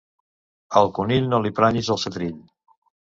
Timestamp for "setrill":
2.05-2.41